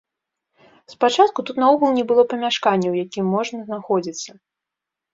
[0.93, 4.31] Спачатку тут наогул не было памяшкання, ў якім можна знаходзіцца.